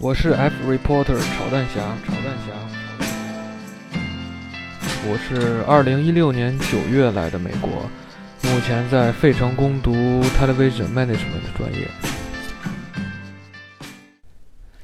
[0.00, 2.52] 我是 F reporter 炒蛋侠，炒蛋侠。
[5.08, 7.70] 我是二零一六年九月来的美国，
[8.42, 11.88] 目前在费城攻读 Television Management 的专业。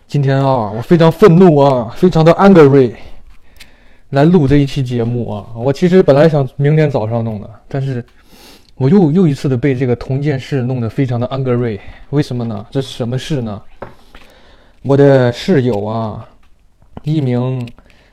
[0.07, 2.95] 今天啊，我非常愤怒啊，非常的 angry，
[4.11, 5.45] 来录这一期节目啊。
[5.57, 8.03] 我其实本来想明天早上弄的，但是
[8.77, 11.81] 我又又一次的被这个同一件事弄得非常的 angry。
[12.11, 12.65] 为什么呢？
[12.71, 13.61] 这是什么事呢？
[14.83, 16.27] 我的室友啊，
[17.03, 17.69] 一名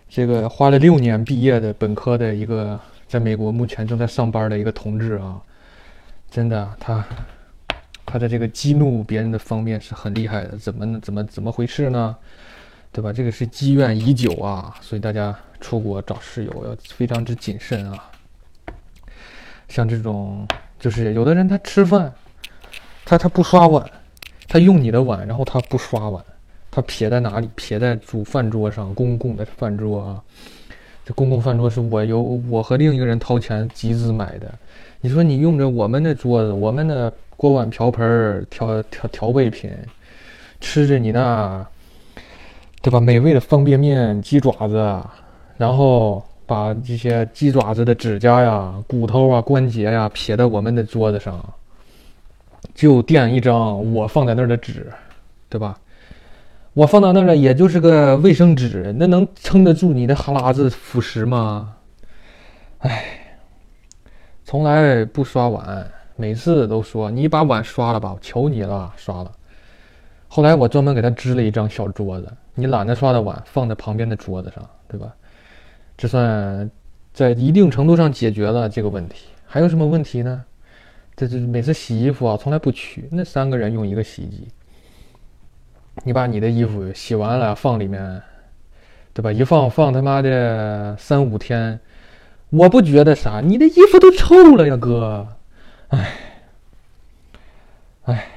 [0.10, 5.42] 这个花了六年毕业的本科的一个，在美国目前正在上班的一个同志啊，
[6.30, 7.04] 真的他。
[8.10, 12.16] 他在这个激怒别人的方面是很厉害的，怎么怎么怎么回事呢？
[12.90, 13.12] 对吧？
[13.12, 18.10] 这个是积怨已久啊，所以大家出国找室友要非常之谨慎啊。
[19.68, 20.48] 像这种，
[20.80, 22.14] 就是有的人他吃饭，
[23.04, 23.86] 他他不刷碗，
[24.48, 26.24] 他用你的碗，然后他不刷碗，
[26.78, 27.50] 他撇在哪里？
[27.56, 30.22] 撇在主饭桌上，公共的饭桌啊。
[31.04, 34.54] 这公共饭桌是我由我和另一个人掏钱集资买的。
[35.02, 37.12] 你说你用着我们的桌子，我们的。
[37.36, 39.72] 锅碗瓢盆、调调调味品，
[40.60, 41.64] 吃着你那，
[42.82, 43.00] 对吧？
[43.00, 45.00] 美味的方便面、鸡爪子，
[45.56, 51.48] 然后把这些鸡爪子的指甲呀、骨头啊、关节呀撇在我们的桌子上，
[52.74, 54.92] 就垫一张我放在那儿的纸，
[55.48, 55.78] 对吧？
[56.78, 61.74] 我放到那儿也就是个卫生纸，那能撑得住你的哈喇子腐蚀吗？
[62.78, 63.04] 唉，
[64.44, 65.90] 从来不刷碗。
[66.16, 69.32] 每次都说你把碗刷了吧，我求你了，刷了。
[70.28, 75.12] 后来我专门给他支了一张小桌子，你懒得刷的碗放在旁边的桌子上，对吧？
[75.98, 76.70] 这算
[77.12, 79.30] 在一定程度上解决了这个问题。
[79.48, 80.44] 还有什么问题呢？
[81.16, 84.48] 这这每次洗衣服啊，从来不取，那三个人用一个洗衣机，
[86.04, 88.22] 你把你的衣服洗完了放里面，
[89.14, 89.32] 对吧？
[89.32, 91.80] 一放放他妈的三五天，
[92.50, 95.28] 我不觉得啥，你的衣服都臭了呀，哥。
[95.90, 96.14] 唉，
[98.04, 98.28] 唉，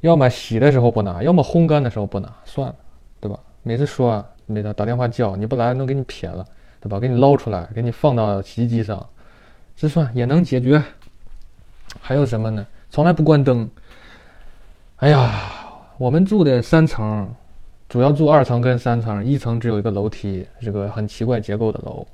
[0.00, 2.74] 要么洗的时候不拿，要么烘干的时候不拿，算了，
[3.20, 3.38] 对吧？
[3.62, 6.44] 每次说，每次打电话叫你不来，能给你撇了，
[6.80, 6.98] 对吧？
[6.98, 9.06] 给你捞出来，给你放到洗衣机上，
[9.76, 10.82] 这算也能解决。
[12.00, 12.66] 还有什么呢？
[12.90, 13.70] 从来不关灯。
[14.96, 15.59] 哎呀，
[16.00, 17.28] 我们住的三层，
[17.86, 22.06] 主要住二层跟三层，一层只有一个楼梯，是个很奇怪结构的楼。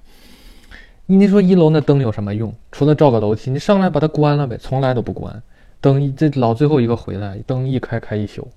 [1.07, 2.53] 你说一楼那灯有什么用？
[2.73, 5.41] 除了照个楼梯，你上来把它关了呗，从来都不关。
[5.81, 8.49] 灯这老最后一个回来，灯一开开一宿，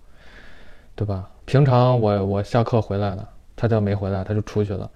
[0.96, 1.30] 对吧？
[1.46, 4.90] 平常我我下课回来了，他就没回来，他就出去了。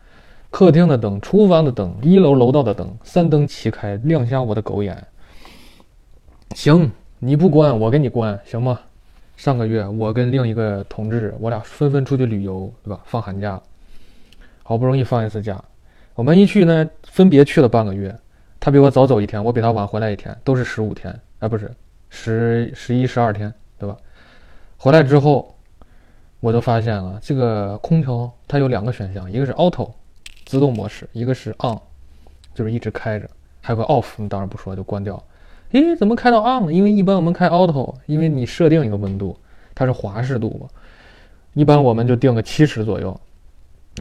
[0.49, 4.97] 客厅的灯、厨房的灯、一楼楼道的灯，三灯齐开，亮瞎我的狗眼。
[6.55, 8.79] 行，你不关，我给你关，行吗？
[9.35, 13.01] 上个月我跟另一个同志，我俩纷纷出去旅游，对吧？
[13.05, 13.61] 放寒假，
[14.61, 15.61] 好不容易放一次假。
[16.15, 18.15] 我们一去呢，分别去了半个月，
[18.59, 21.71] 他比我早走一天，我比他晚回来一天，都是十五天，哎，不是
[22.09, 23.97] 十十一十二天，对吧？
[24.77, 25.55] 回来之后，
[26.39, 29.91] 我就发现了这个空调它有两个选项，一个是 auto
[30.45, 31.77] 自动模式，一个是 on
[32.53, 33.27] 就是一直开着，
[33.61, 35.23] 还有个 off，你当然不说就关掉了。
[35.73, 36.73] 诶，怎么开到 on 了？
[36.73, 39.37] 因为一般我们开 auto，因为你设定一个温度，
[39.75, 40.67] 它是华氏度嘛，
[41.53, 43.19] 一般我们就定个七十左右，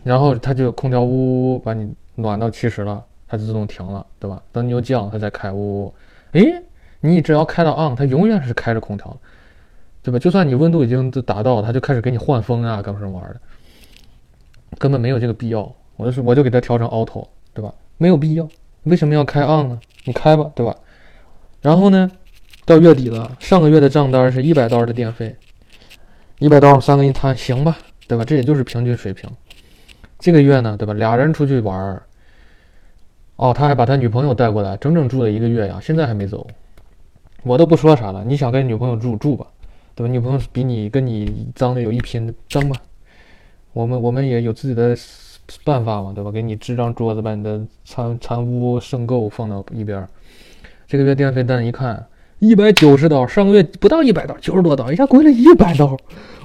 [0.02, 1.92] 然后它就空调呜呜把你。
[2.14, 4.40] 暖到七十了，它就自动停了，对吧？
[4.52, 5.50] 等你又降，它再开。
[5.50, 5.94] 呜呜，
[6.32, 6.62] 诶，
[7.00, 9.16] 你只要开到 on，它永远是开着空调，
[10.02, 10.18] 对吧？
[10.18, 13.40] 就算你温度已经达到，它就开始给你换风啊，干什么玩的？
[14.78, 15.60] 根本没有这个必要。
[15.96, 17.72] 我就是我就给它调成 auto，对吧？
[17.96, 18.46] 没有必要。
[18.82, 19.80] 为什么要开 on 呢？
[20.04, 20.76] 你开吧，对吧？
[21.62, 22.10] 然后呢，
[22.66, 25.34] 到月底了，上个月的账单是一百刀的电费，
[26.40, 28.24] 一百刀三个一摊，行吧，对吧？
[28.24, 29.30] 这也就是平均水平。
[30.18, 30.92] 这个月呢，对吧？
[30.92, 32.02] 俩人出去玩儿，
[33.36, 36.46] 哦，他还把他女朋友带过来，整整住了一个月呀，现在还没走。
[37.44, 39.46] 我都不说啥了，你想跟女朋友住住吧，
[39.94, 40.12] 对吧？
[40.12, 42.76] 女朋友比你跟你脏的有一拼，脏吧。
[43.72, 44.96] 我们我们也有自己的
[45.64, 46.31] 办法嘛，对吧？
[46.31, 50.06] 给你支张桌子，把你的残残污剩垢放到一边。
[50.92, 52.06] 这个月电费单一看，
[52.38, 55.96] 一百九十刀，上个月不到一百刀，九十多刀，一下贵了一百刀。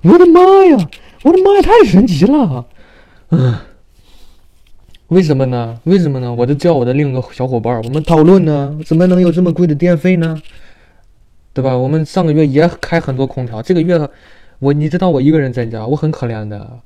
[0.03, 0.89] 我的妈呀！
[1.23, 1.61] 我的妈呀！
[1.61, 2.65] 太神奇了！
[3.31, 3.55] 嗯，
[5.09, 5.77] 为什么呢？
[5.83, 6.33] 为什么呢？
[6.33, 10.41] 我就叫我的另一个小伙伴，我们讨论呢，怎么能有这么贵的电费呢？
[11.53, 11.75] 对吧？
[11.75, 14.09] 我们上个月也开很多空调，这个月
[14.59, 16.79] 我你知道我一个人在家，我很可怜的，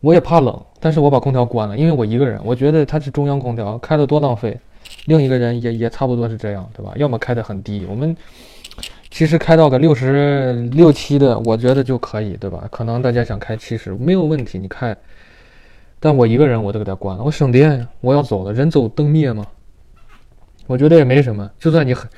[0.00, 4.60] 我也怕冷，但是我把空调关了，因为我一个人，我觉得它是中央空调，开了多浪费。
[5.06, 6.92] 另一个人也也差不多是这样，对吧？
[6.96, 8.16] 要么开的很低，我们
[9.10, 12.68] 其实开到个六十六七的，我觉得就可以，对吧？
[12.70, 14.96] 可能大家想开七十没有问题，你开。
[15.98, 19.44] 但我一个人我都给它关了，我省电呀，我要走了，人走灯灭嘛。
[20.66, 22.08] 我觉得也没什么，就算你很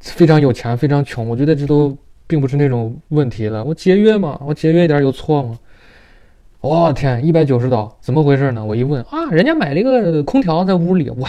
[0.00, 3.64] 非常有钱，非常穷，我觉得这都并不是那种问题了。
[3.64, 5.58] 我节约嘛，我节约一点有错吗？
[6.60, 8.64] 我天，一百九十刀，怎么回事呢？
[8.64, 11.26] 我一问啊，人家买了一个空调在屋里，我，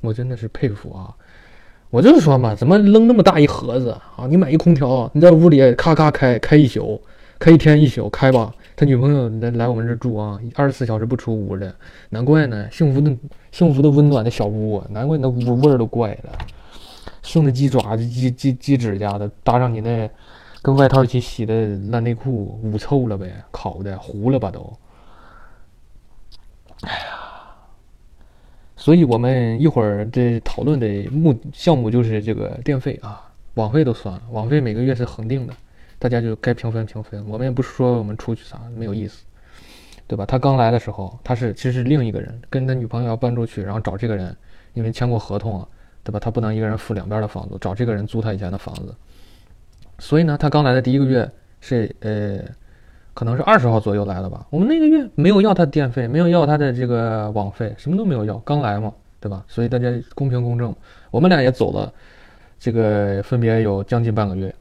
[0.00, 1.14] 我真的是佩服啊！
[1.90, 4.26] 我就是说嘛，怎么扔那么大一盒子啊？
[4.28, 7.00] 你买一空调，你在屋里咔咔开开一宿，
[7.38, 8.52] 开一天一宿，开吧。
[8.74, 11.74] 他女朋友来来我们这住啊，二十四小时不出屋的，
[12.10, 13.16] 难怪呢，幸福的、
[13.50, 16.38] 幸福的、温暖的小屋，难怪那屋味儿都怪了，
[17.22, 20.10] 剩的鸡爪子、鸡鸡鸡指甲的，搭上你那
[20.60, 21.54] 跟外套一起洗的
[21.90, 24.70] 烂内裤，捂臭了呗，烤的糊了吧都。
[26.82, 27.25] 哎呀，
[28.86, 33.20] 所以我们一会儿这讨论的目项目就是这个电费啊，
[33.54, 35.52] 网费都算了，网费每个月是恒定的。
[35.98, 39.24] 大家就该平分平分，我们也不是说我们出去啥没有意思，
[40.06, 40.24] 对吧？
[40.24, 44.36] 他刚来的时候，他是其实是另一个人，跟他女朋友要搬出去，然后找这个人，
[44.74, 45.66] 因为签过合同啊，
[46.04, 46.20] 对吧？
[46.20, 48.94] 他不能一个人付两边的房子，找这个人租他以前的房子。
[49.98, 51.28] 所以呢，他刚来的第一个月
[51.60, 52.40] 是呃，
[53.16, 54.46] 可能是二十号左右来的吧。
[54.50, 59.42] 我们那个月没有要他电费，没有要他的这个网费，什么都没有要，刚来嘛，对吧？
[59.48, 60.76] 所以大家公平公正，
[61.10, 61.90] 我们俩也走了，
[62.58, 64.54] 这个分别有将近半个月。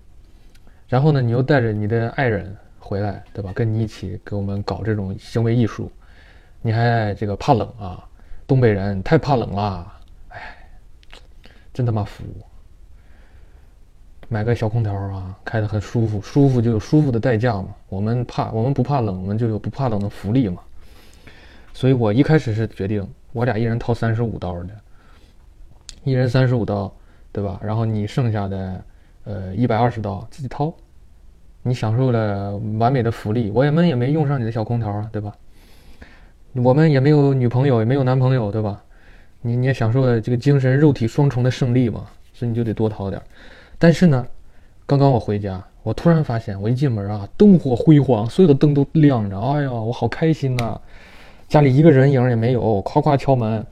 [0.88, 3.52] 然后呢，你又带着你的爱人回来，对吧？
[3.54, 5.92] 跟你一起给我们搞这种行为艺术，
[6.62, 8.08] 你还这个怕冷啊？
[8.48, 9.86] 东北人太怕冷了，
[10.30, 10.40] 哎，
[11.74, 12.24] 真他妈服！
[14.36, 17.68] 买个小空调啊，开得很舒服，舒服就有舒服的代价嘛。
[17.88, 20.62] 我们怕，我们不怕冷，我们就有不怕冷的福利嘛。
[21.74, 24.70] 所以我一开始是决定，我俩一人掏三十五刀的，
[26.04, 26.94] 一人三十五刀，
[27.32, 27.58] 对吧？
[27.64, 28.84] 然后你剩下的。
[29.24, 30.72] 呃，一百二十刀自己掏，
[31.64, 35.34] 你享受了完美的福利，我们也没用上你的小空调啊，对吧？
[36.54, 38.84] 我们也没有女朋友，也没有男朋友，对吧？
[39.42, 43.20] 你你也享受了这个精神肉体双重的胜利嘛，所以你就得多掏点。
[43.78, 44.26] 但是呢，
[44.86, 50.80] 刚刚我回家，我突然发现，我一进门啊，灯火辉煌，所有的灯都亮着，哎呀，我好开心呐！
[51.48, 53.66] 家里一个人影也没有， 夸夸敲门，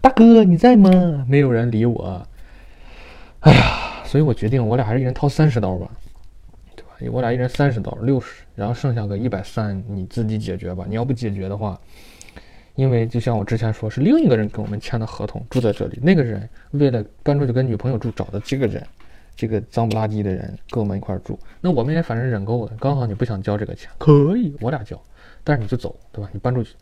[0.00, 1.24] 大哥你在吗？
[1.28, 2.26] 没有人理我，
[3.40, 3.86] 哎呀。
[4.10, 5.88] 所以我决定，我俩还是一人掏三十刀吧，
[6.74, 7.12] 对吧？
[7.12, 10.84] 我俩一人三十刀，六十，然后剩下个一百三，你自己解决吧。
[10.88, 11.78] 你要不解决的话，
[12.74, 16.00] 因为就像我之前说，是另一个人跟我们签的合同，住在这里。
[16.02, 18.84] 那个人为了搬出去跟女朋友住，找的这个人，
[19.40, 21.38] 这个脏不拉几的人跟我们一块住。
[21.62, 25.00] 那我们也反正忍够了，刚好你不想交这个钱，可以，我俩交，
[25.42, 26.28] 但是你就走，对吧？
[26.30, 26.74] 你搬出去，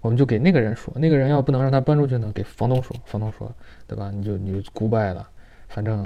[0.00, 3.48] 我们就给那个人说，那个人要不能让他搬出去呢，给房东说，房东说，
[3.86, 4.10] 对吧？
[4.12, 5.28] 你就你就 goodbye 了，
[5.68, 6.04] 反正。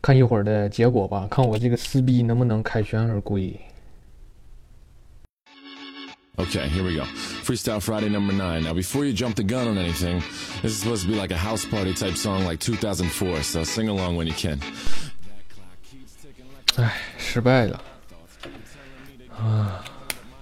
[0.00, 3.56] 看一会儿的结果吧，看我这个撕逼能不能凯旋而归。
[6.39, 7.03] Okay, here we go.
[7.03, 8.63] Freestyle Friday number nine.
[8.63, 10.21] Now, before you jump the gun on anything,
[10.61, 13.87] this is supposed to be like a house party type song like 2004, so sing
[13.89, 14.59] along when you can.
[16.75, 17.81] 哎，失败了
[19.35, 19.83] 啊！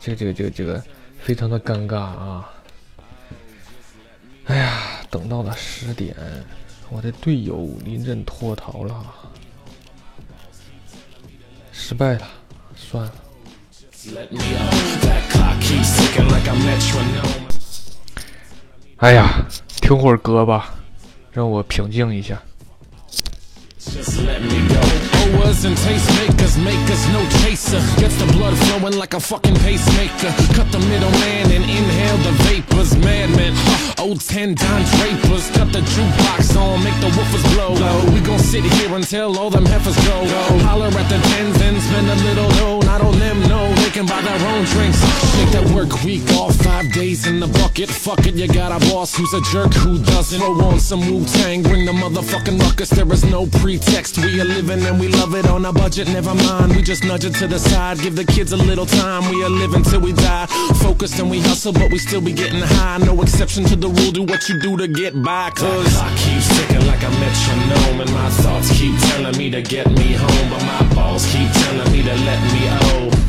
[0.01, 0.83] 这个这个这个这个
[1.21, 2.51] 非常的尴尬啊！
[4.47, 6.13] 哎呀，等到了十点，
[6.89, 9.15] 我的队友临阵脱逃了。
[11.71, 12.27] 失败了，
[12.75, 13.13] 算了。
[18.97, 19.45] 哎呀，
[19.81, 20.73] 听会儿歌吧，
[21.31, 22.41] 让我平静一下。
[25.25, 27.79] Owers and tastemakers make us no chaser.
[27.97, 30.33] Gets the blood flowing like a fucking pacemaker.
[30.53, 32.95] Cut the middleman and inhale the vapors.
[32.97, 33.53] Madman,
[33.99, 35.49] old ten Don Drapers.
[35.51, 37.75] Cut the jukebox on, make the woofers blow.
[38.13, 40.25] We gon' sit here until all them heifers go.
[40.65, 42.79] Holler at the tens and spend a little dough.
[42.85, 44.98] Not on them, no, can buy their own drinks.
[45.34, 47.88] Shake that work week off, five days in the bucket.
[47.88, 50.38] Fuck it, you got a boss who's a jerk who doesn't.
[50.38, 52.90] Throw on some Wu Tang, bring the motherfucking ruckus.
[52.90, 54.18] There is no pretext.
[54.18, 56.08] We are living and we love it on a budget.
[56.08, 57.98] Never mind, we just nudge it to the side.
[57.98, 59.28] Give the kids a little time.
[59.30, 60.46] We are living till we die.
[60.82, 62.98] Focused and we hustle, but we still be getting high.
[62.98, 64.12] No exception to the rule.
[64.12, 65.50] Do what you do to get by.
[65.50, 68.00] Cause I keep ticking like a metronome.
[68.02, 70.50] And my thoughts keep telling me to get me home.
[70.50, 73.19] But my balls keep telling me to let me oh.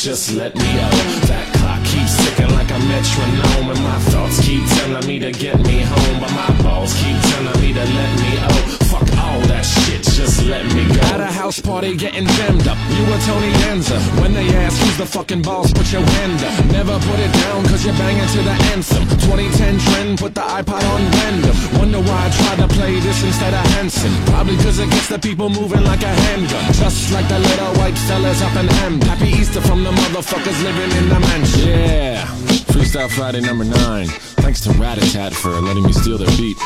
[0.00, 0.92] Just let me out.
[1.26, 3.70] That clock keeps ticking like a metronome.
[3.74, 6.20] And my thoughts keep telling me to get me home.
[6.20, 8.78] But my balls keep telling me to let me oh.
[8.90, 9.77] Fuck all that shit
[10.18, 11.00] just let me go.
[11.14, 13.98] At a house party getting jammed up, you were Tony Danza.
[14.20, 16.54] When they ask who's the fucking boss, put your hand up.
[16.66, 19.02] Never put it down cause you're banging to the anthem.
[19.22, 21.56] 2010 trend, put the iPod on random.
[21.78, 24.12] Wonder why I tried to play this instead of Hanson.
[24.26, 26.64] Probably cause it gets the people moving like a handgun.
[26.72, 29.00] Just like the little white fellas up in M.
[29.02, 31.68] Happy Easter from the motherfuckers living in the mansion.
[31.68, 32.26] Yeah,
[32.74, 34.08] Freestyle Friday number nine.
[34.42, 36.56] Thanks to Ratatat for letting me steal their beat.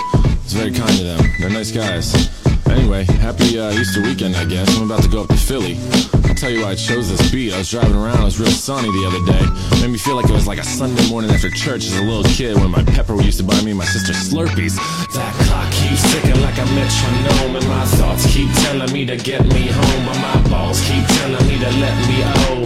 [0.43, 1.21] It's very kind of them.
[1.39, 2.42] They're nice guys.
[2.73, 4.67] Anyway, happy uh, Easter weekend, I guess.
[4.79, 5.77] I'm about to go up to Philly.
[6.25, 7.53] I'll tell you why I chose this beat.
[7.53, 9.83] I was driving around, it was real sunny the other day.
[9.83, 12.25] Made me feel like it was like a Sunday morning after church as a little
[12.25, 14.77] kid when my pepper used to buy me and my sister Slurpees.
[15.13, 19.45] That clock keeps ticking like a metronome, and my thoughts keep telling me to get
[19.45, 22.65] me home, but my balls keep telling me to let me oh.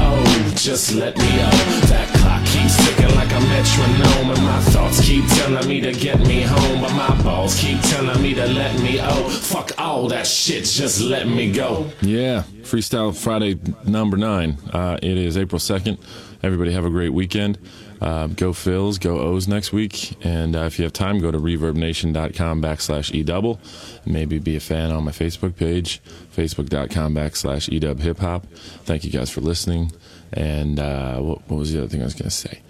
[0.00, 1.80] Oh, just let me oh.
[1.92, 2.08] That
[2.56, 6.80] keeps ticking like a metronome, and my thoughts keep telling me to get me home,
[6.80, 9.28] but my balls keep telling me to let me oh.
[9.28, 11.90] Fuck all that shit, just let me go.
[12.00, 14.58] Yeah, Freestyle Friday number nine.
[14.72, 15.98] Uh, it is April 2nd.
[16.42, 17.58] Everybody have a great weekend.
[18.00, 20.16] Uh, go Phils, go O's next week.
[20.24, 23.58] And uh, if you have time, go to reverbnation.com backslash edouble.
[24.04, 26.02] Maybe be a fan on my Facebook page,
[26.36, 28.46] facebook.com backslash edub hip hop.
[28.84, 29.92] Thank you guys for listening.
[30.32, 32.60] And uh, what, what was the other thing I was going to say?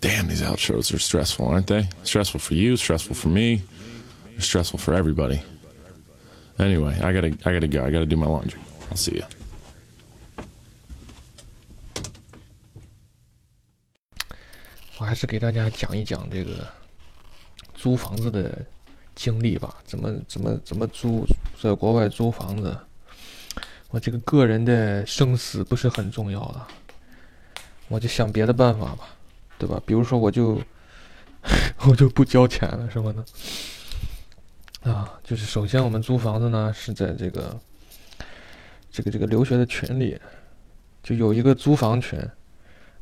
[0.00, 1.88] Damn, these outros are stressful, aren't they?
[2.02, 3.62] Stressful for you, stressful for me,
[4.38, 5.42] stressful for everybody.
[6.58, 7.84] Anyway, I gotta, I gotta go.
[7.84, 8.60] I gotta do my laundry.
[8.90, 9.24] I'll see you.
[15.04, 16.66] 我还是给大家讲一讲这个
[17.74, 18.64] 租房子的
[19.14, 21.26] 经历吧，怎么怎么怎么租，
[21.60, 22.74] 在国外租房子，
[23.90, 26.66] 我这个个人的生死不是很重要了，
[27.88, 29.10] 我就想别的办法吧，
[29.58, 29.78] 对吧？
[29.84, 30.58] 比如说我就
[31.86, 37.60] 我就不交钱了什么的，啊，就是首先我们租房子呢是在这个
[38.90, 40.18] 这个这个留学的群里，
[41.02, 42.18] 就有一个租房群。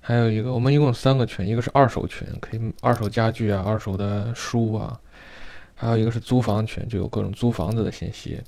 [0.04, 5.00] 还有一个，我们一共有三个群，一个是二手群，可以二手家具啊、二手的书啊，
[5.76, 8.40] 还有一个是租房群，就有各种租房子的信息。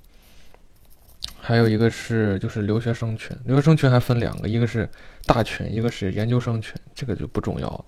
[1.40, 4.88] 还有一个是就是留学生群，留学生群还分两个，一个是
[5.26, 7.84] 大群，一个是研究生群，这个就不重要。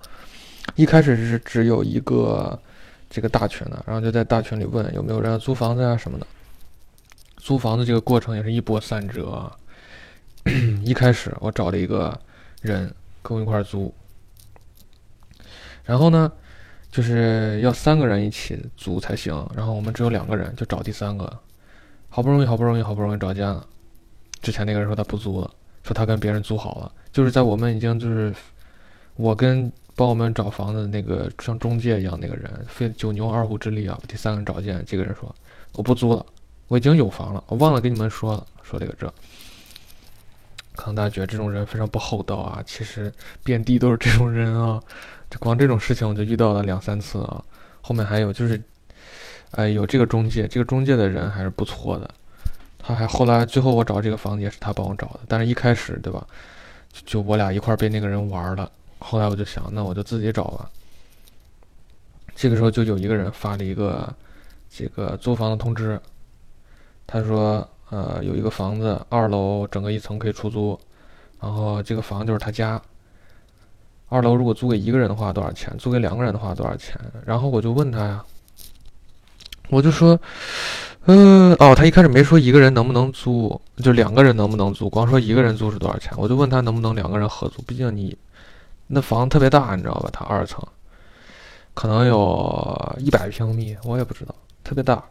[0.77, 2.57] 一开始是只有一个
[3.11, 6.27] 这个大群的，然后就在大群里问有没有人要租房子啊什么的。
[7.39, 9.51] 租房子这个过程也是一波三折。
[10.85, 12.17] 一开始我找了一个
[12.63, 12.95] 人。
[13.27, 13.93] 跟我一块租，
[15.85, 16.31] 然后呢，
[16.91, 19.35] 就是要三个人一起租才行。
[19.55, 21.41] 然后我们只有两个人，就找第三个。
[22.09, 23.67] 好不容易，好不容易，好不容易找见了。
[24.41, 25.51] 之前那个人说他不租了，
[25.83, 26.93] 说他跟别人租好了。
[27.13, 28.33] 就是在我们已经就是
[29.17, 34.83] 我跟帮我们找房子那个像中介一样那个人，费九牛二虎之力啊，第三个人找见。
[34.87, 35.35] 这个人说
[35.73, 36.25] 我不租了，
[36.69, 39.13] 我已经有房了，我忘了跟你们说了，说这个这。
[40.77, 44.81] 可能大家觉得这种人非常不厚道啊，其实遍地都是这种人啊。
[45.29, 47.43] 就光这种事情我就遇到了两三次啊。
[47.81, 48.63] 后面还有就是，
[49.53, 52.09] 哎，有这个中介，这个中介的人还是不错的。
[52.79, 56.25] 他还后来最后我找这个房子也是他帮我找的，但是一开始对吧，
[57.05, 58.71] 就我俩一块被那个人玩了。
[58.99, 60.71] 后来我就想，那我就自己找吧。
[62.35, 64.15] 这个时候就有一个人发了一个
[64.71, 66.01] 这个租房的通知，
[67.07, 67.69] 他说。
[67.91, 70.79] 呃，有一个房子，二楼整个一层可以出租，
[71.41, 72.81] 然后这个房就是他家。
[74.09, 75.73] 二楼如果租给一个人的话多少钱？
[75.79, 76.97] 租给两个人的话多少钱？
[77.25, 78.25] 然后我就问他呀，
[79.69, 80.19] 我就说，
[81.07, 86.13] 嗯，哦，他一开始没说一个人能不能租，就两个人能不能租，光说一个人租是多少钱？
[86.17, 88.17] 我就问他能不能两个人合租，毕竟你
[88.87, 90.09] 那房子特别大，你知道吧？
[90.13, 90.65] 他二层，
[91.75, 95.05] 可能有一百平米，我也不知道，特别大。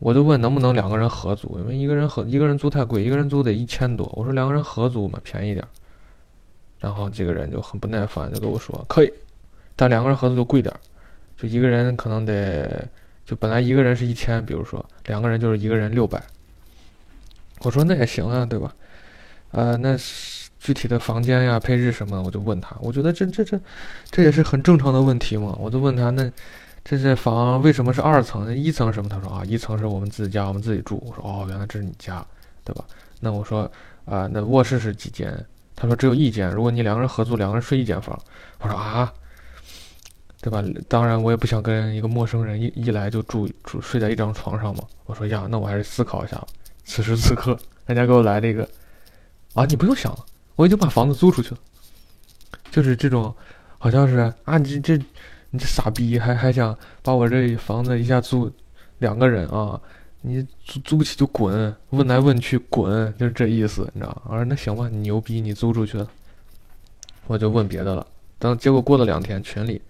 [0.00, 4.08] 我就问能不能两个人合租，因为一个人合一个人租太贵，一个人租得一千多。
[4.14, 5.66] 我说两个人合租嘛，便宜点。
[6.78, 9.12] 然后这个人就很不耐烦，就跟我说可以，
[9.74, 10.72] 但两个人合租就贵点，
[11.36, 12.88] 就一个人可能得
[13.26, 16.22] 就本来一个人是一千，比如说两个人就是一个人六百。
[17.62, 18.72] 我说那也行啊，对吧？
[19.50, 19.96] 呃，那
[20.60, 22.76] 具体的房间呀、配置什么，我就问他。
[22.80, 23.60] 我觉得这这这
[24.12, 25.56] 这也是很正常的问题嘛。
[25.58, 26.30] 我就问他那。
[26.88, 28.56] 这这房为什么是二层？
[28.56, 29.10] 一层什么？
[29.10, 30.96] 他说啊，一层是我们自己家，我们自己住。
[31.06, 32.26] 我说哦，原来这是你家，
[32.64, 32.82] 对吧？
[33.20, 33.70] 那我说
[34.06, 35.30] 啊，那卧室是几间？
[35.76, 36.50] 他说只有一间。
[36.50, 38.18] 如果你两个人合租，两个人睡一间房。
[38.60, 39.12] 我说啊，
[40.40, 40.64] 对吧？
[40.88, 44.82] 当然我也不想跟一个陌生人一一来就住住睡在一张床上嘛。
[45.04, 46.42] 我说呀，那我还是思考一下。
[46.86, 47.54] 此时此刻，
[47.84, 48.66] 人家给我来了一个
[49.52, 50.24] 啊，你不用想了，
[50.56, 51.58] 我已经把房子租出去了。
[52.70, 53.34] 就是这种，
[53.76, 54.98] 好像是啊，你这。
[55.50, 58.50] 你这傻逼，还还想把我这房子一下租
[58.98, 59.80] 两个人啊？
[60.20, 64.22] 你租租不起就滚，问来问去滚，就是这意思，你知道吗？
[64.26, 66.06] 我说那行吧，你牛逼，你租出去了，
[67.28, 68.06] 我就问别的了。
[68.38, 69.80] 等结果过了两天，群里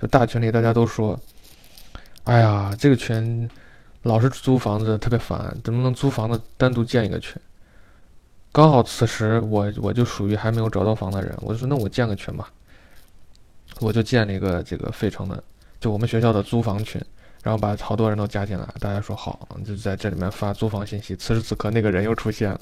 [0.00, 1.18] 就大群里大家都说，
[2.24, 3.48] 哎呀，这个群
[4.02, 7.40] 老是租房子特别烦，怎么能租房子单独建一个群？
[8.52, 12.50] 刚好此时我我就属于还没有找到房的人，我就说那我建个群吧，
[13.80, 15.42] 我就建了一个这个费城的，
[15.80, 17.00] 就我们学校的租房群，
[17.42, 21.14] 然后把好多人都加进来，大家说好，就在这里面发租房信息。
[21.16, 22.60] 此时此刻，那个人又出现了，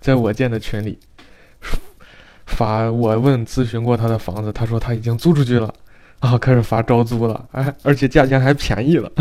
[0.00, 0.98] 在我建的群里
[2.46, 5.72] 发我问咨询过他的房子，他说他已经租出去了，
[6.20, 9.12] 啊，开始发招租了，哎，而且价钱还便宜了，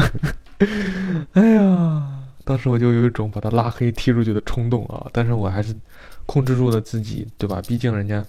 [1.33, 2.09] 哎呀。
[2.45, 5.07] 当时我就有一种把他拉黑、踢出去的冲动啊！
[5.13, 5.73] 但是我还是
[6.25, 7.61] 控制住了自己，对吧？
[7.65, 8.21] 毕竟人家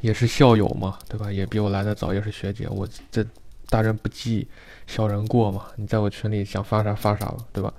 [0.00, 1.30] 也是校友嘛，对吧？
[1.30, 2.68] 也比我来的早，也是学姐。
[2.68, 3.24] 我这
[3.68, 4.46] 大人不计
[4.86, 7.72] 小人过嘛，你在我群里想发啥发啥吧，对吧？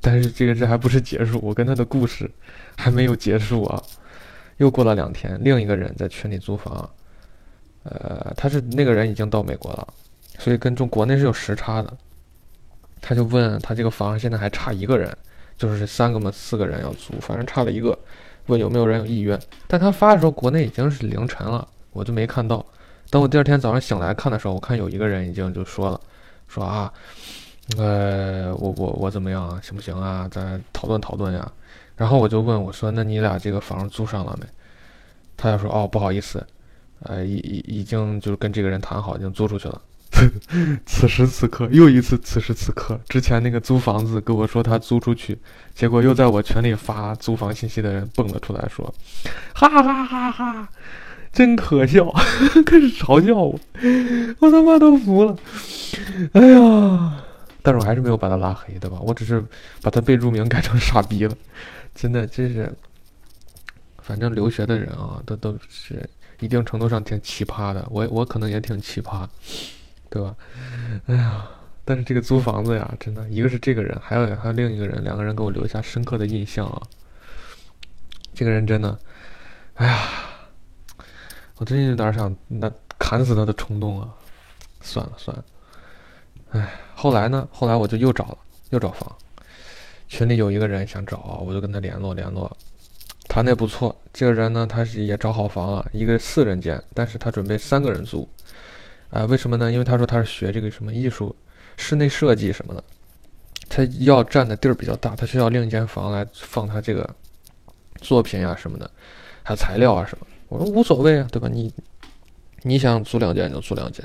[0.00, 2.30] 但是这个这还不是结束，我跟他的故事
[2.76, 3.82] 还没有结束啊！
[4.58, 6.88] 又过了两天，另一个人在群里租房，
[7.82, 9.88] 呃，他是那个人已经到美国了，
[10.38, 11.96] 所以跟中国内是有时差的。
[13.00, 15.16] 他就问他这个房现在还差一个人，
[15.56, 17.96] 就是三个嘛，四个人要租，反正差了一个，
[18.48, 19.40] 问有没有人有意愿。
[19.66, 22.64] 但他发的时候国内已经是凌晨了，我就没看到。
[23.10, 25.98] 等我第二天早上醒来看的时候，我看有一个人已经就说了，
[26.46, 26.92] 说啊，
[27.78, 30.28] 呃，我我我怎么样啊，行不行啊？
[30.30, 31.50] 咱讨论讨论呀。
[31.96, 34.46] 然后我就问我说，那你俩这个房租上了没？
[35.36, 36.46] 他就说哦，不好意思，
[37.04, 39.80] 呃，已已已经就是跟这个人谈好，已经租出去了。
[40.84, 45.38] 此时此刻，又一次此时此刻，之前那个租房子跟我说他租出去，
[45.74, 48.92] 结果又在我群里发租房信息的人蹦了出来说
[49.54, 50.68] ：“哈哈哈哈，
[51.32, 52.10] 真可笑！”
[52.66, 53.60] 开始嘲笑我，
[54.40, 55.36] 我他妈都服了。
[56.32, 57.22] 哎呀，
[57.62, 58.98] 但是我还是没有把他拉黑，对吧？
[59.00, 59.44] 我只是
[59.82, 61.36] 把他备注名改成傻逼了。
[61.94, 62.72] 真的，真是，
[63.98, 66.08] 反正留学的人啊，都都是
[66.40, 67.86] 一定程度上挺奇葩的。
[67.90, 69.24] 我我可能也挺奇葩。
[70.10, 70.34] 对吧？
[71.06, 71.48] 哎呀，
[71.84, 76.82] 但是这个租房子呀，真的，一个是这个人，还有还有另一个人，两个人给我留下深刻的印象啊。
[78.34, 78.98] 这个人真的，
[79.74, 80.08] 哎呀，
[81.56, 84.14] 我最近有点想那砍死他的冲动啊。
[84.80, 85.44] 算了算了，
[86.50, 87.46] 哎，后来呢？
[87.50, 88.38] 后来我就又找了，
[88.70, 89.12] 又找房。
[90.06, 92.56] 群里有一个人想找，我就跟他联络联络，
[93.28, 93.94] 谈的不错。
[94.12, 98.26] 这个人呢，他是也找好房了，一个四人间，但是他准备三个人租。
[99.10, 99.72] 啊，为什么呢？
[99.72, 101.34] 因为他说他是学这个什么艺术、
[101.76, 102.84] 室内设计什么的，
[103.68, 107.08] 他要占的地儿比较大，他需要另一间房来放他这个
[108.02, 108.90] 作品呀什么的，
[109.42, 110.26] 还有材料啊什么。
[110.48, 111.48] 我说无所谓啊，对吧？
[111.50, 111.72] 你
[112.62, 114.04] 你想租两间就租两间，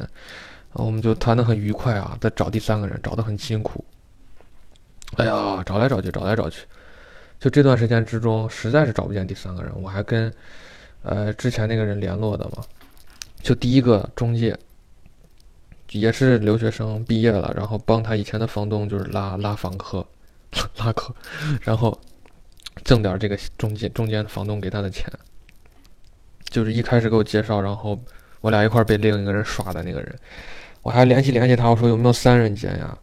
[0.71, 2.17] 我们就谈得很愉快啊。
[2.21, 3.83] 再找第三个人找得很辛苦，
[5.17, 6.65] 哎呀，找来找去，找来找去，
[7.41, 9.71] 就这段时间之中，实在是找不见第三个人。
[9.81, 10.33] 我还跟
[11.01, 12.63] 呃之前那个人联络的嘛，
[13.41, 14.57] 就第一个中介。
[15.93, 20.05] 也是留学生毕业了，然后帮他以前的房东就是拉拉房客，
[20.77, 21.13] 拉客，
[21.61, 21.97] 然后
[22.83, 25.11] 挣点这个中介中间房东给他的钱。
[26.49, 27.99] 就是一开始给我介绍，然后
[28.41, 30.15] 我俩一块被另一个人耍的那个人，
[30.83, 32.95] 我还联系联系他，我说有没有三人间呀？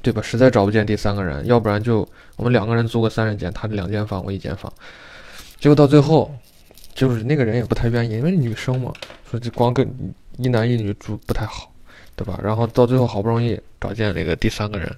[0.00, 0.22] 对吧？
[0.22, 4.72] 实在找不见第三个人，要不然就我们两个人租个三人间，他两间房，我一间房。
[5.58, 6.34] 结果到最后，
[6.94, 8.92] 就是那个人也不太愿意，因为女生嘛，
[9.30, 9.86] 说这光跟
[10.38, 11.70] 一男一女住不太好。
[12.16, 12.38] 对吧？
[12.42, 14.96] 然后到最后好不容易找见了一个第三个人，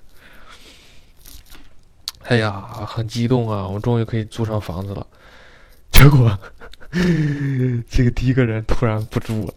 [2.25, 3.67] 哎呀，很激动啊！
[3.67, 5.07] 我终于可以租上房子了。
[5.93, 6.39] 结果
[7.89, 9.55] 这个第一个人突然不住了，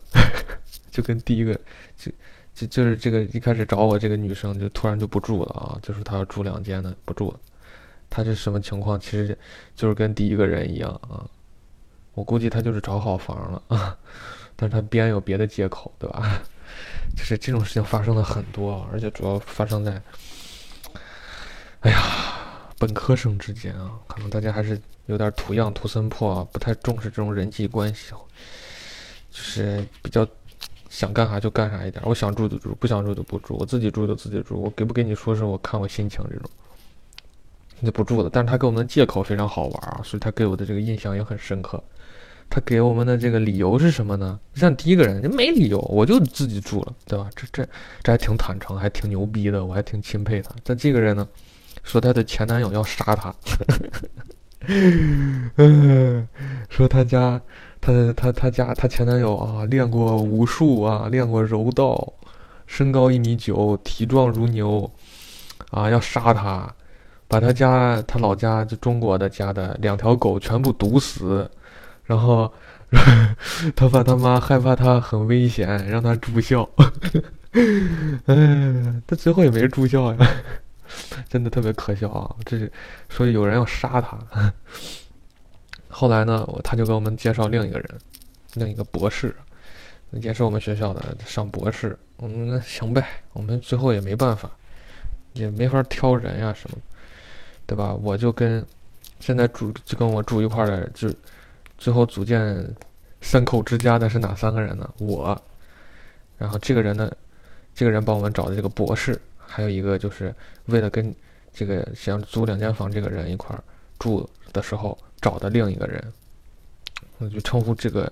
[0.90, 1.54] 就跟第一个
[1.98, 2.12] 就
[2.56, 5.78] 就就是这个一开始找我这个女生就突然就不住了啊！
[5.82, 7.40] 就是她要住两间的不住了。
[8.10, 9.00] 她这什么情况？
[9.00, 9.38] 其实
[9.76, 11.28] 就是跟第一个人一样啊。
[12.14, 13.98] 我估计她就是找好房了啊，
[14.56, 16.42] 但是她编有别的借口，对吧？
[17.16, 20.02] 就是这种事情发生了很多，而且主要发生在，
[21.82, 22.00] 哎呀，
[22.78, 28.12] 本科生之间啊，可能大家还是有点土样土森破啊，不太重视这种人际关系，
[29.32, 30.28] 就是比较
[30.90, 32.02] 想干啥就干啥一点。
[32.06, 36.50] 我想住就住，不想住就不住，我自己住就自己住，我给不给你说是我看我心情这种，
[37.84, 38.30] 就不住了。
[38.32, 41.84] 但是他给我们的借口非常好玩啊，所以他给我的这个印象也很深刻。
[42.50, 44.40] 他给我们的这个理由是什么呢？
[44.56, 47.30] 像第一个人就没理由，我就自己住了，对吧？
[47.36, 47.64] 这这
[48.02, 50.50] 这还挺坦诚，还挺牛逼的，我还挺钦佩他。
[50.64, 51.28] 但这个人呢，
[51.84, 53.34] 说他的前男友要杀他，
[56.70, 57.40] 说他家
[57.80, 62.12] 他他他家他前男友啊练过武术啊，练过柔道，
[62.66, 64.90] 身高一米九，体壮如牛，
[65.70, 66.74] 啊，要杀他，
[67.28, 71.50] 把他家他老家就中国的家的两条狗全部毒死，
[72.10, 72.52] 然后
[73.76, 76.68] 他爸他妈害怕他很危险，让他住校。
[78.26, 80.28] 哎，他最后也没住校呀，
[81.30, 82.36] 真的特别可笑啊！
[82.44, 82.72] 这是
[83.10, 84.18] 说有人要杀他。
[85.88, 87.88] 后来呢，他就给我们介绍另一个人，
[88.56, 89.36] 另一个博士，
[90.10, 91.96] 也是我们学校的上博士。
[92.18, 94.50] 我们行呗，我们最后也没办法，
[95.34, 96.78] 也没法挑人呀什么，
[97.68, 97.94] 对吧？
[97.94, 98.66] 我就跟
[99.20, 101.08] 现在住就跟我住一块的，就
[101.80, 102.64] 最后组建
[103.22, 104.88] 三口之家的是哪三个人呢？
[105.00, 105.42] 我，
[106.38, 107.12] 然后这个人呢？
[107.74, 111.16] 这个人帮我们找的这个博士，还有一个就是为了跟
[111.54, 113.64] 这个想租两间房这个人一块儿
[113.98, 116.04] 住的时候找的另一个人，
[117.20, 118.12] 我就称呼这个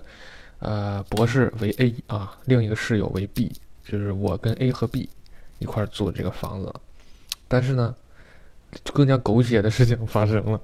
[0.60, 3.52] 呃博士为 A 啊，另一个室友为 B，
[3.84, 5.10] 就是我跟 A 和 B
[5.58, 6.72] 一块儿租这个房子。
[7.46, 7.94] 但是呢，
[8.94, 10.58] 更加狗血的事情发生了，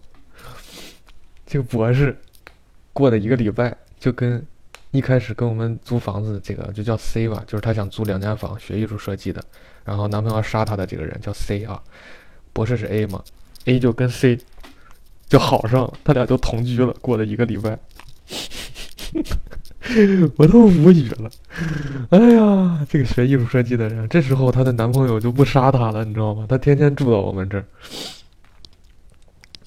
[1.45, 2.17] 这个博士
[2.95, 4.43] 过了一个礼拜就跟。
[4.91, 9.43] 一开始跟我们租房子这个就叫 C 吧，就是他想租两间房，学艺术设计的，
[9.85, 11.83] 然后男朋友杀他的这个人叫 C 啊，
[12.53, 13.21] 博士是 A 嘛
[13.65, 14.39] ，A 就跟 C
[15.27, 17.77] 就好上了，他俩就同居了，过了一个礼拜，
[20.39, 21.29] 我都无语了，
[22.11, 26.47] 哎呀，这个学艺术设计的人，这时候她的男朋友就不杀她了，你知道吗？
[26.49, 27.65] 他天天住到我们这儿，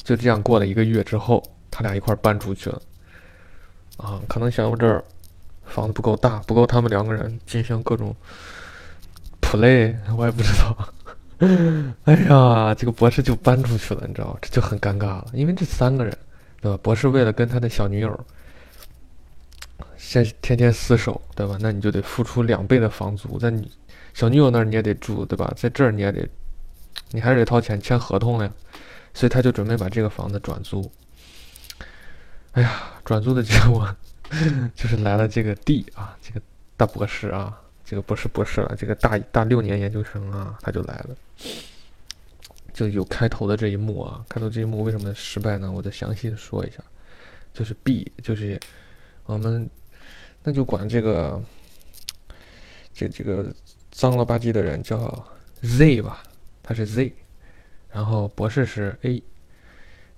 [0.03, 2.81] 就这样过了一个月之后，他俩一块搬出去了，
[3.97, 5.03] 啊，可能想我这儿。
[5.69, 8.15] 房子不够大，不够他们两个人进行各种
[9.41, 10.93] play，我也不知道。
[12.05, 16.17] 哎呀，这个博士就搬出去了，你知道这就很尴尬了，因为这三个人，
[16.61, 16.79] 对吧？
[16.81, 18.25] 博士为了跟他的小女友，
[19.97, 21.57] 先天天厮守，对吧？
[21.59, 23.69] 那你就得付出两倍的房租，在你
[24.13, 25.53] 小女友那儿你也得住，对吧？
[25.57, 26.25] 在这儿你也得，
[27.11, 28.49] 你还是得掏钱签合同呀。
[29.13, 30.89] 所以他就准备把这个房子转租。
[32.57, 33.95] 哎呀，转租的结果。
[34.75, 36.41] 就是来了这个 D 啊，这个
[36.75, 41.15] 大博士啊，这个不是博士了，这个大大六年研究生啊，他就来了，
[42.73, 44.25] 就有开头的这一幕啊。
[44.27, 45.71] 开头这一幕为什么失败呢？
[45.71, 46.83] 我再详细的说一下。
[47.53, 48.59] 就是 B，就是
[49.25, 49.69] 我们
[50.43, 51.41] 那就管这个
[52.91, 53.45] 这这个
[53.91, 55.25] 脏了吧唧的人叫
[55.61, 56.21] Z 吧，
[56.61, 57.13] 他是 Z，
[57.89, 59.23] 然后博士是 A，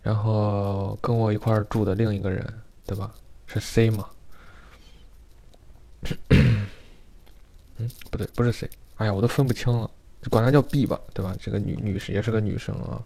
[0.10, 2.44] 然后跟我一块住的另一个人，
[2.84, 3.14] 对吧？
[3.46, 4.10] 是 C 吗？
[7.78, 8.68] 嗯，不对，不是 C。
[8.96, 9.88] 哎呀，我都分不清了，
[10.32, 11.36] 管她叫 B 吧，对吧？
[11.40, 13.00] 这个女女士也是个女生啊。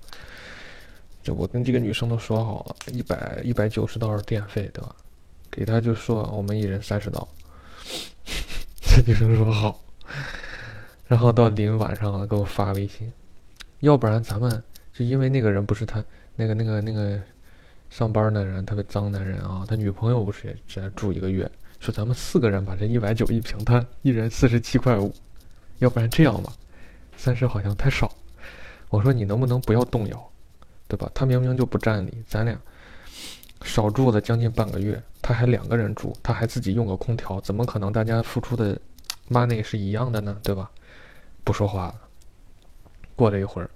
[1.22, 4.96] 就我跟这个女生都说好了，一百一百九十刀是电费，对吧？
[5.52, 7.28] 给她就说我们一人三十刀。
[8.80, 9.78] 这女生说好。
[11.06, 13.12] 然后到临晚上了，给我发微信，
[13.82, 14.64] 要不然咱们
[14.94, 16.02] 就因为那个人不是他
[16.36, 17.20] 那个那个那个。
[17.90, 21.48] 上班的人特别脏男人啊，他女朋友不是也在住一个月？
[21.80, 25.14] 说咱们四个人把这一百九一平摊，一人四十七块五，
[25.78, 26.52] 要不然这样吧，
[27.16, 28.12] 三十好像太少。
[28.90, 30.32] 我说你能不能不要动摇，
[30.88, 31.08] 对吧？
[31.14, 32.60] 他明明就不占理，咱俩
[33.62, 38.76] 少住了将近半个月，他还两个人住，他还自己用个空调，怎么可能大家付出的
[39.30, 40.36] money 是一样的呢？
[40.42, 40.72] 对吧？
[41.44, 41.96] 不说话了。
[43.16, 43.70] 过了一会儿，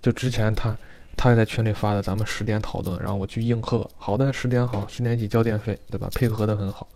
[0.00, 0.74] 就之前他。
[1.16, 3.88] 他也在群里发的，咱们十点讨论，然后我去应和。
[3.96, 6.08] 好的，十点好，十点起交电费，对吧？
[6.14, 6.88] 配合的很好。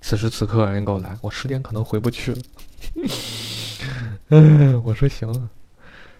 [0.00, 2.38] 此时此刻，人给我来，我十点可能回不去了。
[4.28, 5.48] 嗯， 我说行。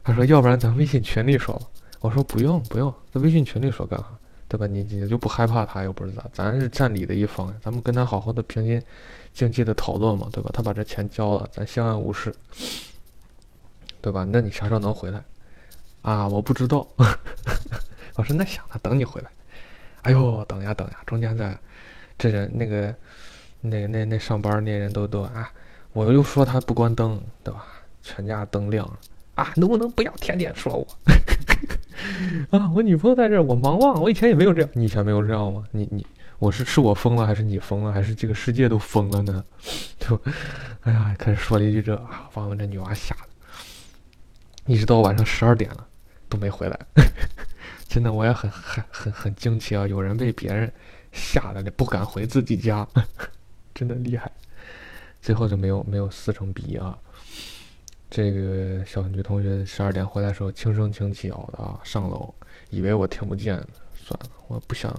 [0.03, 1.67] 他说，要不然咱微信群里说吧。
[2.01, 4.07] 我说不用不用，在微信群里说干啥？
[4.49, 4.67] 对吧？
[4.67, 6.25] 你你就不害怕他又不是咋？
[6.33, 8.81] 咱是占理的一方，咱们跟他好好的平心
[9.35, 10.51] 静气的讨论嘛，对吧？
[10.53, 12.35] 他把这钱交了，咱相安无事，
[14.01, 14.25] 对吧？
[14.31, 15.23] 那你啥时候能回来？
[16.07, 16.87] 啊，我不知道。
[18.15, 19.31] 我说那想着等你回来。
[20.03, 21.59] 哎呦，等呀等呀，中间的
[22.17, 22.95] 这人那个
[23.61, 25.51] 那那那上班那人都都啊，
[25.93, 27.67] 我又说他不关灯，对吧？
[28.03, 28.97] 全家灯亮了
[29.35, 30.87] 啊，能不能不要天天说我？
[32.57, 34.71] 啊，我女朋友在这，我忙忘了，我以前也没有这样。
[34.75, 35.65] 你以前没有这样吗？
[35.73, 36.07] 你你
[36.39, 39.45] 我是是我疯了，还是你疯了，还是这个世界都疯了呢？
[39.99, 40.15] 就
[40.83, 45.85] 哎呀，开始说了一句这啊，把我们这女娃吓的，一直到晚上十二点了。
[46.29, 46.79] 都没回来，
[47.89, 49.87] 真的我也很很很很惊奇啊！
[49.87, 50.73] 有人被别人
[51.13, 52.87] 吓得不敢回自己家，
[53.75, 54.31] 真的厉害。
[55.23, 56.97] 最后就没有没有撕成逼啊！
[58.09, 62.33] 这个小女同学十二点回来的时候轻声轻气咬的啊，上楼
[62.71, 63.57] 以为我听不见，
[63.95, 64.93] 算了，我不想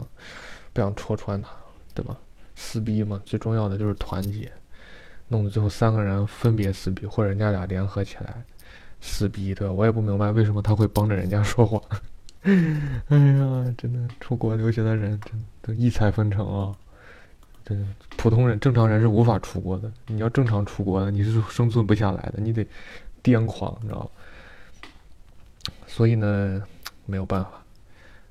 [0.73, 1.49] 不想戳穿她，
[1.93, 2.17] 对吧？
[2.55, 4.51] 撕逼嘛，最重要的就是团结，
[5.29, 8.43] 弄得最后三个人分别撕逼，或者人家俩联合起来。
[8.99, 9.73] 撕逼，对吧？
[9.73, 11.81] 我也不明白为什么他会帮着人家说话。
[12.43, 16.75] 哎呀，真的，出国留学的人真都异彩纷呈啊！
[17.65, 19.91] 真的，普通人、正常人是无法出国的。
[20.07, 22.65] 你要正常出国的，你是生存不下来的，你得
[23.23, 24.09] 癫狂，你知道吧？
[25.87, 26.63] 所以呢，
[27.05, 27.51] 没有办法，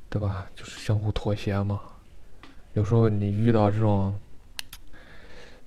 [0.09, 0.47] 对吧？
[0.55, 1.81] 就是相互妥协嘛。
[2.75, 4.15] 有时候你遇到这种。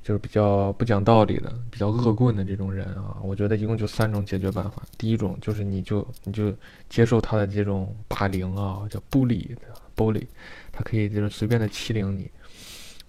[0.10, 4.82] 就是比较不讲道理的、比较恶棍的这种人啊，我觉得一共就三种解决办法。
[4.98, 6.52] 第一种就是你就你就
[6.90, 10.26] 接受他的这种霸凌啊，叫 bully，bully，
[10.72, 12.28] 他可以就是随便的欺凌你，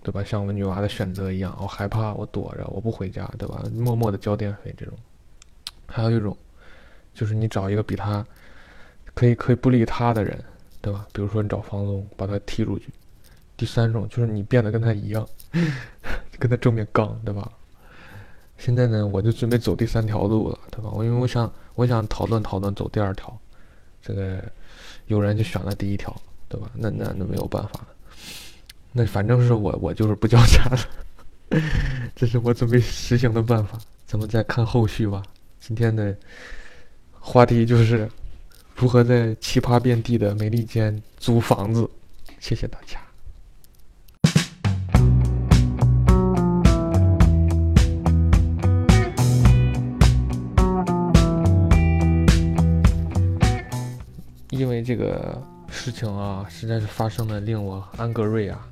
[0.03, 0.23] 对吧？
[0.23, 3.65] 像我们女娃的选择一样，我害怕，我躲着，我不回家，对吧？
[3.73, 4.95] 默默的交电费这种。
[5.87, 6.37] 还有一种，
[7.15, 8.23] 就是你找一个比他
[9.15, 10.39] 可以可以不理他的人，
[10.83, 11.07] 对吧？
[11.15, 12.91] 比如说你找房东把他踢出去。
[13.57, 15.27] 第三种就是你变得跟他一样。
[16.41, 17.49] 跟他正面杠，对吧？
[18.59, 20.91] 现在呢，我就准备走第三条路了，对吧？
[20.93, 23.39] 我因为我想，我想讨论讨论走第二条，
[24.03, 24.43] 这个
[25.07, 26.15] 有人就选了第一条，
[26.49, 26.71] 对吧？
[26.75, 27.87] 那那那没有办法，
[28.93, 30.79] 那反正是我我就是不交钱了，
[32.17, 35.23] 这是我准备实行的办法，咱们再看后续吧。
[35.59, 36.17] 今天的
[37.19, 38.11] 话题就是
[38.75, 41.89] 如何在奇葩遍地的美利坚租房子，
[42.41, 43.01] 谢谢大家。
[54.83, 58.67] 这个事情啊，实在是发生的令我安格瑞啊！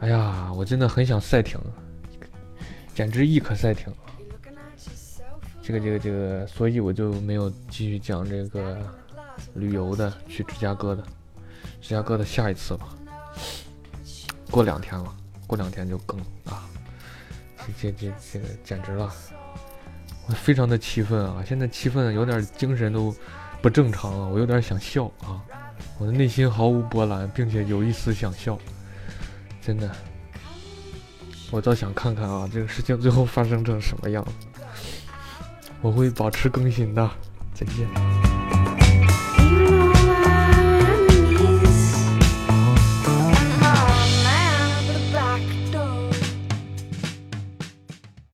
[0.00, 1.58] 哎呀，我真的很想赛艇，
[2.94, 3.92] 简直亦可赛艇。
[5.62, 8.78] 这个这个这个，所以我就没有继续讲这个
[9.54, 11.02] 旅游的，去芝加哥的，
[11.80, 12.88] 芝加哥的下一次吧。
[14.50, 15.14] 过两天了，
[15.46, 16.68] 过两天就更啊！
[17.80, 19.12] 这这这这个简直了，
[20.26, 21.44] 我非常的气愤啊！
[21.46, 23.14] 现在气愤，有点精神都。
[23.62, 25.40] 不正常了，我有点想笑啊！
[25.98, 28.58] 我的内心毫无波澜，并且有一丝想笑，
[29.64, 29.88] 真的。
[31.52, 34.32] 我倒想看看啊，这个事情最后发生成什么样子。
[35.80, 37.08] 我会保持更新的，
[37.54, 38.21] 再见。